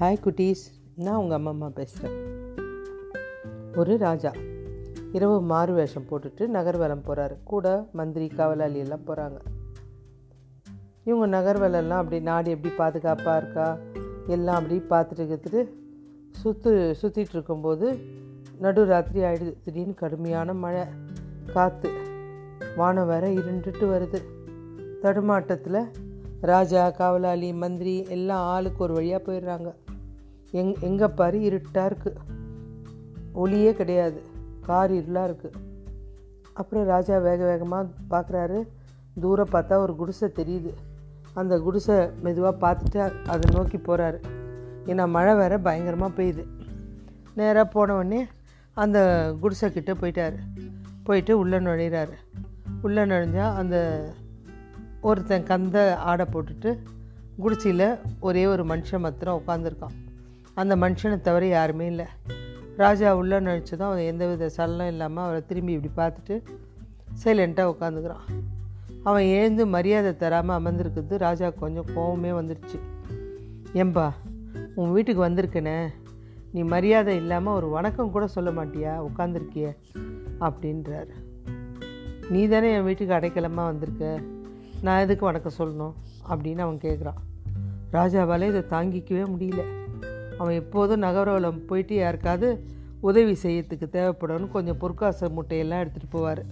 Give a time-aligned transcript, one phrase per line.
[0.00, 0.62] Hi குட்டீஸ்.
[1.04, 2.16] நான் உங்கள் அம்மா அம்மா பேசுகிறேன்
[3.74, 4.32] ஒரு ராஜா
[5.12, 9.38] இரவு மாறு வேஷம் போட்டுட்டு நகர்வலம் போகிறாரு கூட மந்திரி காவலாளி எல்லாம் போகிறாங்க
[11.04, 13.68] இவங்க நகர்வலம்லாம் அப்படி நாடு எப்படி பாதுகாப்பாக இருக்கா?
[14.26, 15.62] எல்லாம் அப்படி பார்த்துட்டு இருக்கிறது
[16.42, 17.88] சுற்று சுற்றிட்டு இருக்கும்போது
[18.58, 19.54] நடு ராத்திரி ஆயிடுது.
[19.64, 20.84] திடீர்னு கடுமையான மழை
[21.54, 21.92] காற்று
[22.76, 24.20] வானம் வேற இருண்டுட்டு வருது.
[25.02, 25.80] தடுமாட்டத்தில்
[26.40, 29.68] ராஜா காவலாளி மந்திரி எல்லாம் ஆளுக்கு ஒரு வழியாக போயிடுறாங்க.
[30.50, 32.20] எங் எங்கே பாரு இருட்டாக இருக்குது
[33.32, 34.20] ஒளியே கிடையாது.
[34.60, 35.64] கார் இருளாக இருக்குது
[36.52, 38.58] அப்புறம் ராஜா வேக வேகமாக பார்க்குறாரு
[39.20, 40.72] தூரம் பார்த்தா ஒரு குடிசை தெரியுது.
[41.34, 44.18] அந்த குடிசை மெதுவாக பார்த்துட்டு அதை நோக்கி போகிறாரு
[44.86, 46.44] ஏன்னா மழை வேற பயங்கரமாக பெய்யுது.
[47.34, 48.20] நேராக போனவொடனே
[48.74, 48.98] அந்த
[49.40, 50.36] குடிசைக்கிட்ட போயிட்டார்.
[51.04, 52.14] போயிட்டு உள்ளே நுழையிறாரு.
[52.82, 53.76] உள்ளே நுழைஞ்சால் அந்த
[55.00, 56.78] ஒருத்தன் கந்த ஆடை போட்டுட்டு
[57.38, 57.88] குடிசையில்
[58.20, 59.96] ஒரே ஒரு மனுஷன் மாத்திரம் உட்காந்துருக்கான்
[60.56, 62.04] அந்த மனுஷனை தவிர யாருமே இல்லை.
[62.76, 66.42] ராஜா உள்ளே நுழைச்சதும் அவன் எந்தவித சலனம் இல்லாமல் அவரை திரும்பி இப்படி பார்த்துட்டு
[67.24, 68.44] சைலண்ட்டாக உட்காந்துக்கிறான்
[69.04, 72.78] அவன் எழுந்து மரியாதை தராமல் அமர்ந்திருக்கிறது ராஜா கொஞ்சம் கோவமே வந்துடுச்சு
[73.74, 74.10] ஏம்பா
[74.74, 75.88] உன் வீட்டுக்கு வந்திருக்கனே.
[76.52, 79.06] நீ மரியாதை இல்லாமல் ஒரு வணக்கம் கூட சொல்ல மாட்டியா?
[79.16, 79.76] உட்காந்துருக்கிய
[80.40, 81.08] அப்படின்றார்.
[82.30, 84.20] நீ தானே என் வீட்டுக்கு அடைக்கலமாக வந்திருக்க?
[84.82, 85.92] நான் எதுக்கு வணக்கம் சொல்லணும்?
[86.30, 87.20] அப்படின்னு அவன் கேட்குறான்
[87.92, 89.85] ராஜாவால் இதை தாங்கிக்கவே முடியல.
[90.38, 96.42] அவன் எப்போதும் நகரவலம் போயிட்டு யாருக்காவது உதவி செய்யறதுக்கு தேவைப்படும்னு கொஞ்சம் பொற்காசை முட்டையெல்லாம் எடுத்துகிட்டு போவார்.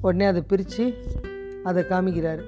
[0.00, 0.94] உடனே அதை பிரித்து
[1.64, 2.42] அதை காமிக்கிறார்.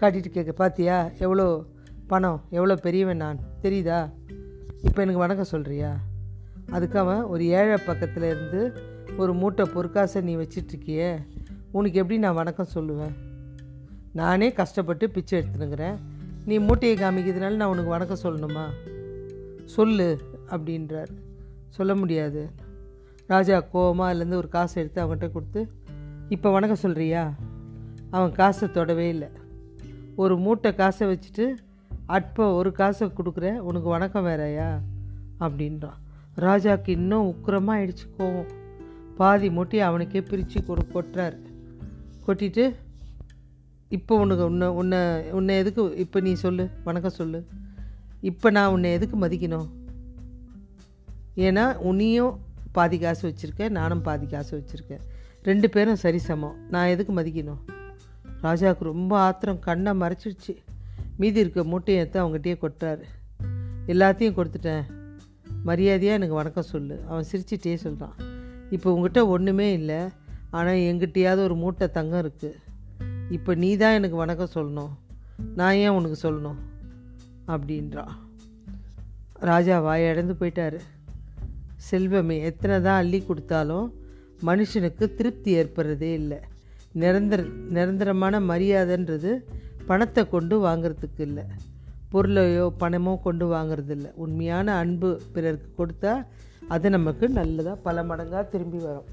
[0.00, 1.64] காட்டிட்டு கேட்க பாத்தியா எவ்வளோ
[2.06, 3.38] பணம் எவ்வளோ பெரியவன் நான்?
[3.62, 4.10] தெரியுதா?
[4.82, 5.96] இப்போ எனக்கு வணக்கம் சொல்கிறியா
[6.70, 8.72] அதுக்காக அவன் ஒரு ஏழை பக்கத்தில் இருந்து
[9.16, 11.16] ஒரு மூட்டை பொற்காசை நீ வச்சிட்ருக்கியே
[11.70, 13.14] உனக்கு எப்படி நான் வணக்கம் சொல்லுவேன்?
[14.12, 15.96] நானே கஷ்டப்பட்டு பிச்சை எடுத்துனுங்கிறேன்.
[16.44, 18.66] நீ மூட்டையை காமிக்கிறதுனால நான் உனக்கு வணக்கம் சொல்லணுமா?
[19.74, 20.08] சொல்லு
[20.48, 21.12] அப்படின்றார்.
[21.68, 22.42] சொல்ல முடியாது.
[23.26, 25.60] ராஜா கோவமாக அதுலேருந்து ஒரு காசை எடுத்து அவன்கிட்ட கொடுத்து
[26.28, 27.22] இப்போ வணக்கம் சொல்கிறியா
[28.10, 29.28] அவன் காசை தொடவே இல்லை.
[30.16, 31.46] ஒரு மூட்டை காசை வச்சுட்டு
[32.06, 34.68] அற்ப ஒரு காசை கொடுக்குற உனக்கு வணக்கம் வேறயா?
[35.40, 35.98] அப்படின்றான்.
[36.36, 38.48] ராஜாவுக்கு இன்னும் உக்கிரமாக ஆயிடுச்சு கோவம்.
[39.16, 41.38] பாதி மூட்டையை அவனுக்கே பிரித்து கொடு கொட்டுறாரு.
[42.26, 42.64] கொட்டிட்டு
[43.88, 47.40] இப்போ உனக்கு உன்னை உன்னை உன்னை எதுக்கு இப்போ நீ சொல்லு வணக்கம் சொல்லு.
[48.20, 49.68] இப்போ நான் உன்னை எதுக்கு மதிக்கணும்?
[51.36, 52.40] ஏன்னா உன்னையும்
[52.72, 55.02] பாதி காசு வச்சுருக்கேன் நானும் பாதி காசு வச்சுருக்கேன்.
[55.42, 56.56] ரெண்டு பேரும் சரி சமம்.
[56.70, 57.60] நான் எதுக்கு மதிக்கணும்?
[58.42, 60.54] ராஜாவுக்கு ரொம்ப ஆத்திரம் கண்ணை மறைச்சிடுச்சு
[61.16, 63.04] மீதி இருக்க மூட்டையை எடுத்து அவங்ககிட்டயே கொட்டாரு
[63.86, 64.84] எல்லாத்தையும் கொடுத்துட்டேன்.
[65.64, 67.04] மரியாதையாக எனக்கு வணக்கம் சொல்லு.
[67.08, 68.16] அவன் சிரிச்சிட்டே சொல்கிறான்
[68.70, 70.00] இப்போ உங்ககிட்ட ஒன்றுமே இல்லை.
[70.50, 72.58] ஆனால் எங்கிட்டையாவது ஒரு மூட்டை தங்கம் இருக்குது
[73.30, 74.92] இப்போ நீ தான் எனக்கு வணக்கம் சொல்லணும்.
[75.54, 76.58] நான் ஏன் உனக்கு சொல்லணும்?
[77.48, 78.14] அப்படின்றான்
[79.32, 80.78] ராஜா வாயடைந்து போயிட்டாரு.
[81.90, 83.94] செல்வமே எத்தனை தான் அள்ளி கொடுத்தாலும்
[84.42, 86.38] மனுஷனுக்கு திருப்தி ஏற்படுறதே இல்லை.
[86.92, 89.32] நிரந்தர நிரந்தரமான மரியாதைன்றது
[89.86, 91.44] பணத்தை கொண்டு வாங்கிறதுக்கு இல்லை.
[92.12, 94.10] பொருளையோ பணமோ கொண்டு வாங்கிறது இல்லை.
[94.14, 96.26] உண்மையான அன்பு பிறருக்கு கொடுத்தா
[96.68, 99.08] அது நமக்கு நல்லதாக பல மடங்காக திரும்பி வரும்.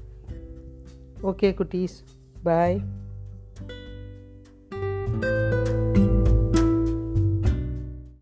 [1.22, 1.96] ஓகே குட்டீஸ்.
[2.42, 2.80] பாய்.